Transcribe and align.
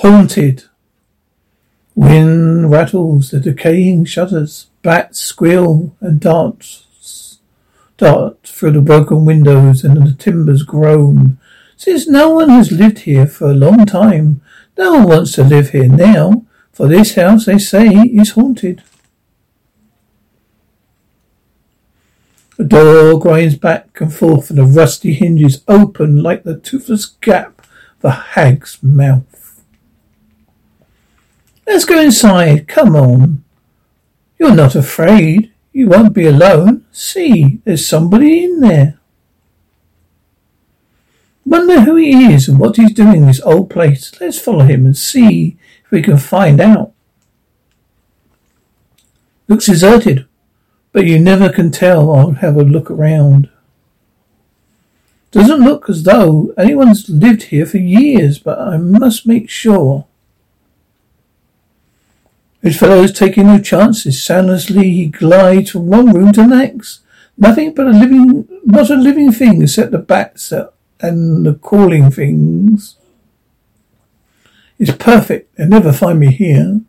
Haunted. 0.00 0.64
Wind 1.94 2.70
rattles 2.70 3.30
the 3.30 3.40
decaying 3.40 4.04
shutters. 4.04 4.66
Bats 4.82 5.20
squeal 5.20 5.96
and 6.00 6.20
darts 6.20 7.38
dart 7.96 8.36
through 8.42 8.72
the 8.72 8.82
broken 8.82 9.24
windows 9.24 9.84
and 9.84 9.96
the 10.06 10.12
timbers 10.12 10.62
groan. 10.62 11.38
Since 11.78 12.06
no 12.06 12.28
one 12.28 12.50
has 12.50 12.70
lived 12.70 13.00
here 13.00 13.26
for 13.26 13.50
a 13.50 13.54
long 13.54 13.86
time, 13.86 14.42
no 14.76 14.92
one 14.96 15.08
wants 15.08 15.32
to 15.32 15.44
live 15.44 15.70
here 15.70 15.88
now, 15.88 16.44
for 16.72 16.88
this 16.88 17.14
house, 17.14 17.46
they 17.46 17.56
say, 17.56 17.88
is 17.88 18.32
haunted. 18.32 18.82
The 22.58 22.64
door 22.64 23.18
grinds 23.18 23.56
back 23.56 23.98
and 23.98 24.12
forth 24.12 24.50
and 24.50 24.58
the 24.58 24.64
rusty 24.64 25.14
hinges 25.14 25.62
open 25.66 26.22
like 26.22 26.42
the 26.42 26.58
toothless 26.58 27.06
gap 27.06 27.66
of 27.98 28.04
a 28.04 28.10
hag's 28.10 28.82
mouth. 28.82 29.45
Let's 31.66 31.84
go 31.84 32.00
inside. 32.00 32.68
Come 32.68 32.94
on. 32.94 33.44
You're 34.38 34.54
not 34.54 34.74
afraid. 34.74 35.52
You 35.72 35.88
won't 35.88 36.14
be 36.14 36.26
alone. 36.26 36.86
See, 36.92 37.60
there's 37.64 37.88
somebody 37.88 38.44
in 38.44 38.60
there. 38.60 38.98
Wonder 41.44 41.80
who 41.80 41.96
he 41.96 42.32
is 42.32 42.48
and 42.48 42.58
what 42.58 42.76
he's 42.76 42.92
doing 42.92 43.18
in 43.18 43.26
this 43.26 43.40
old 43.40 43.70
place. 43.70 44.12
Let's 44.20 44.40
follow 44.40 44.64
him 44.64 44.84
and 44.84 44.96
see 44.96 45.56
if 45.84 45.90
we 45.90 46.02
can 46.02 46.18
find 46.18 46.60
out. 46.60 46.92
Looks 49.48 49.66
deserted. 49.66 50.26
But 50.92 51.04
you 51.04 51.20
never 51.20 51.50
can 51.50 51.70
tell. 51.70 52.14
I'll 52.14 52.30
have 52.32 52.56
a 52.56 52.62
look 52.62 52.90
around. 52.90 53.50
Doesn't 55.30 55.60
look 55.60 55.90
as 55.90 56.04
though 56.04 56.54
anyone's 56.56 57.08
lived 57.08 57.44
here 57.44 57.66
for 57.66 57.78
years, 57.78 58.38
but 58.38 58.58
I 58.58 58.78
must 58.78 59.26
make 59.26 59.50
sure. 59.50 60.06
This 62.62 62.78
fellow 62.78 63.02
is 63.02 63.12
taking 63.12 63.46
no 63.46 63.58
chances. 63.60 64.22
Soundlessly 64.22 64.90
he 64.90 65.06
glides 65.06 65.70
from 65.70 65.86
one 65.86 66.12
room 66.12 66.32
to 66.32 66.42
the 66.42 66.46
next. 66.48 67.00
Nothing 67.38 67.74
but 67.74 67.86
a 67.86 67.90
living, 67.90 68.48
not 68.64 68.90
a 68.90 68.96
living 68.96 69.30
thing 69.30 69.62
except 69.62 69.92
the 69.92 69.98
bats 69.98 70.52
and 71.00 71.46
the 71.46 71.54
calling 71.54 72.10
things. 72.10 72.96
It's 74.78 74.92
perfect. 74.92 75.54
They'll 75.56 75.68
never 75.68 75.92
find 75.92 76.18
me 76.18 76.32
here. 76.32 76.80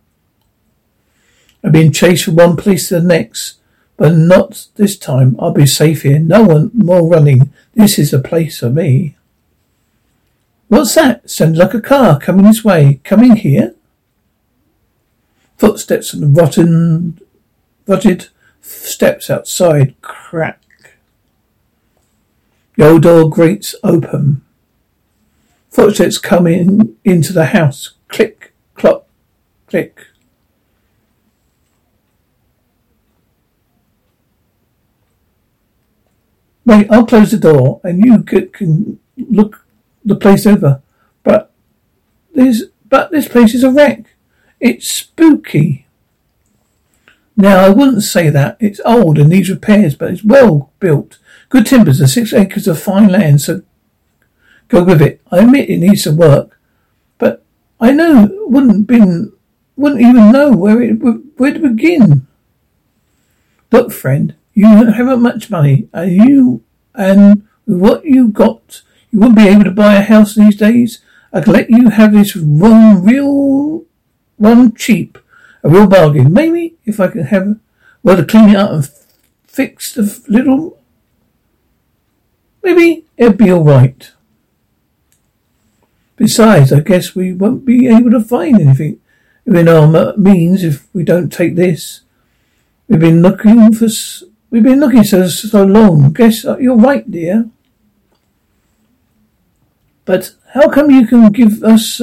I've 1.64 1.72
been 1.72 1.92
chased 1.92 2.26
from 2.26 2.36
one 2.36 2.56
place 2.56 2.90
to 2.90 3.00
the 3.00 3.08
next. 3.08 3.58
But 3.98 4.14
not 4.14 4.68
this 4.76 4.96
time. 4.96 5.36
I'll 5.40 5.52
be 5.52 5.66
safe 5.66 6.04
here. 6.04 6.20
No 6.20 6.44
one 6.44 6.70
more 6.74 7.10
running. 7.10 7.52
This 7.74 7.98
is 7.98 8.14
a 8.14 8.20
place 8.20 8.60
for 8.60 8.70
me. 8.70 9.16
What's 10.68 10.94
that? 10.96 11.28
Sounds 11.30 11.58
like 11.58 11.74
a 11.74 11.82
car 11.82 12.20
coming 12.20 12.46
this 12.46 12.64
way. 12.64 13.00
Coming 13.04 13.38
here? 13.38 13.74
Footsteps 15.58 16.14
and 16.14 16.38
rotten, 16.38 17.20
rotted 17.88 18.28
steps 18.62 19.30
outside 19.30 19.96
crack. 20.02 20.62
The 22.76 22.88
old 22.88 23.02
door 23.04 23.30
grates 23.30 23.74
open. 23.84 24.44
Footsteps 25.72 26.20
come 26.20 26.46
in 26.46 26.96
into 27.04 27.34
the 27.34 27.48
house. 27.48 27.94
Click, 28.08 28.54
clop, 28.76 29.08
click. 29.68 30.00
Wait, 36.66 36.88
I'll 36.92 37.06
close 37.06 37.32
the 37.32 37.38
door 37.38 37.80
and 37.84 38.06
you 38.06 38.22
can 38.24 39.00
look 39.18 39.66
the 40.04 40.16
place 40.16 40.46
over. 40.46 40.82
But 41.24 41.52
this, 42.36 42.66
but 42.88 43.10
this 43.10 43.28
place 43.28 43.56
is 43.56 43.64
a 43.64 43.72
wreck. 43.72 44.06
It's 44.60 44.90
spooky. 44.90 45.86
Now, 47.36 47.66
I 47.66 47.70
wouldn't 47.70 48.04
say 48.04 48.30
that. 48.30 48.58
It's 48.60 48.82
old 48.84 49.20
and 49.20 49.30
needs 49.30 49.50
repairs, 49.50 49.96
but 49.96 50.12
it's 50.12 50.24
well 50.24 50.72
built. 50.80 51.20
Good 51.50 51.68
timbers 51.68 52.00
and 52.00 52.10
six 52.10 52.34
acres 52.34 52.68
of 52.68 52.82
fine 52.82 53.10
land, 53.10 53.42
so 53.42 53.62
go 54.68 54.84
with 54.84 55.02
it. 55.02 55.22
I 55.32 55.40
admit 55.40 55.70
it 55.70 55.78
needs 55.78 56.04
some 56.04 56.18
work, 56.18 56.60
but 57.20 57.44
I 57.80 57.92
know 57.92 58.30
wouldn't 58.48 58.88
been 58.88 59.34
wouldn't 59.76 60.02
even 60.02 60.32
know 60.32 60.52
where 60.52 60.82
it 60.82 60.94
where 61.38 61.54
to 61.54 61.60
begin. 61.60 62.28
Look, 63.72 63.92
friend, 63.92 64.36
you 64.54 64.68
haven't 64.68 65.22
much 65.22 65.52
money, 65.52 65.88
and 65.94 66.12
you, 66.12 66.64
and 66.96 67.48
with 67.66 67.80
what 67.80 68.06
you 68.06 68.30
got, 68.30 68.82
you 69.12 69.20
wouldn't 69.20 69.38
be 69.38 69.48
able 69.48 69.66
to 69.66 69.72
buy 69.72 69.96
a 69.96 70.02
house 70.02 70.36
these 70.36 70.56
days. 70.56 71.02
I 71.32 71.42
could 71.42 71.54
let 71.54 71.70
you 71.70 71.90
have 71.90 72.14
this 72.14 72.36
one 72.36 73.04
real, 73.04 73.86
one 74.38 74.74
cheap, 74.76 75.18
a 75.64 75.70
real 75.70 75.88
bargain. 75.88 76.34
Maybe 76.34 76.76
if 76.86 77.00
I 77.00 77.08
can 77.08 77.24
have, 77.24 77.60
well, 78.04 78.18
to 78.18 78.26
clean 78.26 78.50
it 78.50 78.56
up 78.56 78.72
and 78.72 78.90
fix 79.46 79.94
the 79.94 80.24
little, 80.28 80.80
maybe 82.64 83.06
it'd 83.18 83.38
be 83.38 83.52
all 83.52 83.64
right. 83.64 84.12
Besides, 86.16 86.74
I 86.74 86.80
guess 86.80 87.16
we 87.16 87.34
won't 87.34 87.66
be 87.66 87.88
able 87.88 88.12
to 88.12 88.22
find 88.22 88.60
anything 88.60 89.00
within 89.46 89.68
our 89.68 90.16
means 90.18 90.64
if 90.64 90.88
we 90.94 91.04
don't 91.04 91.32
take 91.32 91.56
this. 91.56 92.02
We've 92.88 93.00
been 93.00 93.22
looking 93.22 93.74
for 93.74 93.88
We've 94.50 94.64
been 94.64 94.80
looking 94.80 95.04
so 95.04 95.28
so 95.28 95.66
long. 95.66 96.14
Guess 96.14 96.46
uh, 96.46 96.58
you're 96.58 96.78
right, 96.78 97.10
dear. 97.10 97.50
But 100.06 100.36
how 100.54 100.70
come 100.70 100.90
you 100.90 101.06
can 101.06 101.32
give 101.34 101.62
us 101.64 102.02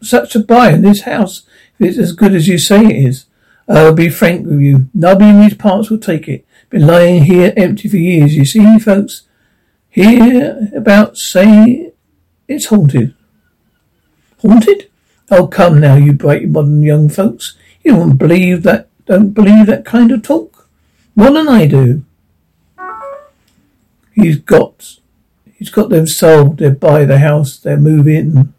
such 0.00 0.34
a 0.34 0.40
buy 0.40 0.70
in 0.70 0.82
this 0.82 1.02
house 1.02 1.42
if 1.78 1.90
it's 1.90 1.98
as 1.98 2.12
good 2.12 2.34
as 2.34 2.48
you 2.48 2.58
say 2.58 2.84
it 2.84 3.06
is? 3.06 3.26
I'll 3.68 3.94
be 3.94 4.08
frank 4.08 4.46
with 4.46 4.60
you. 4.60 4.88
Nobody 4.94 5.30
in 5.30 5.40
these 5.40 5.54
parts 5.54 5.90
will 5.90 5.98
take 5.98 6.26
it. 6.28 6.46
Been 6.70 6.86
lying 6.86 7.24
here 7.24 7.52
empty 7.56 7.88
for 7.88 7.96
years. 7.96 8.34
You 8.34 8.44
see, 8.44 8.78
folks, 8.78 9.22
here 9.90 10.70
about 10.74 11.18
say 11.18 11.92
it's 12.46 12.66
haunted. 12.66 13.14
Haunted? 14.40 14.90
Oh, 15.30 15.46
come 15.46 15.80
now, 15.80 15.96
you 15.96 16.14
bright 16.14 16.48
modern 16.48 16.82
young 16.82 17.08
folks. 17.08 17.56
You 17.82 17.96
won't 17.96 18.18
believe 18.18 18.62
that 18.62 18.88
don't 19.04 19.30
believe 19.30 19.66
that 19.66 19.84
kind 19.84 20.12
of 20.12 20.22
talk? 20.22 20.68
More 21.16 21.30
than 21.30 21.48
I 21.48 21.66
do. 21.66 22.04
He's 24.14 24.38
got, 24.38 24.98
he's 25.54 25.70
got 25.70 25.88
them 25.88 26.06
sold. 26.06 26.58
They 26.58 26.70
buy 26.70 27.04
the 27.04 27.18
house. 27.18 27.58
They 27.58 27.76
move 27.76 28.06
in. 28.06 28.52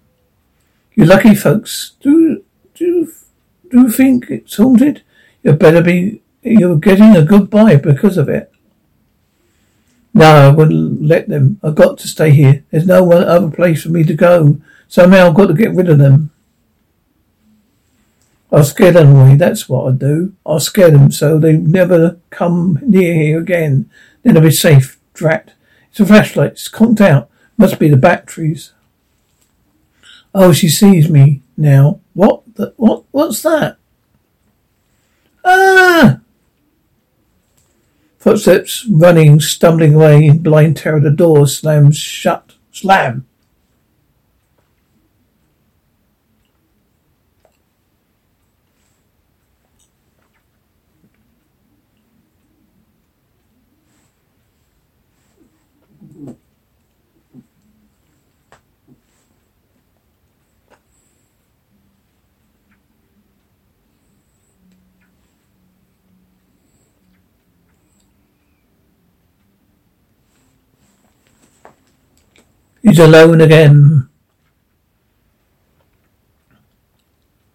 You 1.00 1.06
lucky 1.06 1.34
folks. 1.34 1.94
Do, 2.02 2.44
do, 2.76 3.10
do 3.72 3.80
you 3.84 3.90
think 3.90 4.30
it's 4.30 4.58
haunted? 4.58 5.02
You 5.44 5.54
better 5.54 5.82
be, 5.82 6.22
you're 6.42 6.76
getting 6.76 7.16
a 7.16 7.24
good 7.24 7.50
buy 7.50 7.78
because 7.78 8.18
of 8.18 8.28
it. 8.28 8.52
No, 10.14 10.26
I 10.26 10.50
wouldn't 10.50 11.02
let 11.02 11.30
them. 11.30 11.58
I've 11.64 11.76
got 11.76 12.00
to 12.00 12.08
stay 12.10 12.32
here. 12.32 12.66
There's 12.70 12.86
no 12.86 13.10
other 13.14 13.50
place 13.50 13.84
for 13.84 13.88
me 13.88 14.04
to 14.04 14.14
go. 14.14 14.60
Somehow 14.90 15.28
I've 15.28 15.36
got 15.36 15.46
to 15.46 15.54
get 15.54 15.74
rid 15.74 15.88
of 15.88 16.00
them. 16.00 16.32
I'll 18.52 18.66
scare 18.66 18.92
them 18.92 19.16
away, 19.16 19.36
that's 19.38 19.70
what 19.70 19.86
I'll 19.86 19.94
do. 19.94 20.34
I'll 20.46 20.60
scare 20.60 20.92
them 20.92 21.14
so 21.14 21.40
they 21.40 21.54
never 21.54 22.20
come 22.30 22.78
near 22.82 23.14
here 23.14 23.40
again. 23.40 23.90
Then 24.24 24.36
I'll 24.36 24.44
be 24.44 24.52
safe. 24.52 25.00
Drat. 25.14 25.54
It's 25.92 26.02
a 26.02 26.06
flashlight. 26.06 26.52
It's 26.52 26.68
conked 26.68 27.00
out. 27.00 27.30
Must 27.58 27.80
be 27.80 27.88
the 27.88 27.96
batteries. 27.96 28.74
Oh, 30.34 30.52
she 30.52 30.70
sees 30.70 31.10
me 31.10 31.42
now. 31.58 32.00
What 32.14 32.44
the, 32.56 32.74
what, 32.78 33.04
what's 33.12 33.42
that? 33.44 33.78
Ah! 35.44 36.20
Footsteps 38.20 38.86
running, 38.90 39.40
stumbling 39.40 39.96
away 39.96 40.26
in 40.26 40.44
blind 40.44 40.78
terror. 40.78 41.00
The 41.00 41.10
door 41.10 41.48
slams 41.48 41.98
shut. 41.98 42.56
Slam! 42.72 43.26
He's 72.82 73.00
alone 73.00 73.42
again. 73.42 74.08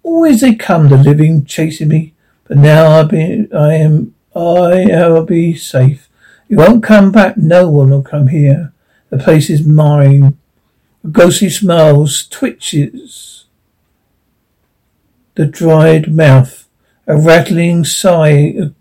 Always 0.03 0.41
they 0.41 0.55
come, 0.55 0.88
the 0.88 0.97
living, 0.97 1.44
chasing 1.44 1.88
me. 1.88 2.12
But 2.47 2.59
now 2.59 3.00
I 3.00 3.03
be, 3.05 3.49
I 3.55 3.75
am, 3.75 4.15
I 4.35 5.09
will 5.09 5.25
be 5.25 5.55
safe. 5.55 6.09
You 6.49 6.59
won't 6.59 6.85
come 6.85 7.11
back. 7.11 7.37
No 7.37 7.71
one 7.71 7.91
will 7.91 8.03
come 8.03 8.29
here. 8.29 8.73
The 9.11 9.19
place 9.19 9.49
is 9.49 9.67
mine. 9.67 10.37
A 11.03 11.09
ghostly 11.09 11.50
smile 11.50 12.06
twitches 12.31 13.35
the 15.35 15.47
dried 15.47 16.12
mouth. 16.12 16.69
A 17.06 17.17
rattling 17.17 17.85
sigh 17.85 18.55
of 18.59 18.75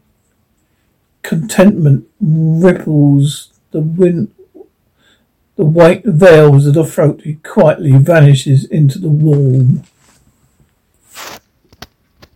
contentment 1.21 2.07
ripples 2.21 3.51
the 3.71 3.81
wind, 3.81 4.33
the 5.55 5.65
white 5.65 6.03
veils 6.05 6.67
of 6.67 6.73
the 6.73 6.85
throat. 6.85 7.23
Quietly 7.43 7.91
vanishes 7.91 8.65
into 8.65 8.99
the 8.99 9.09
warm 9.09 9.83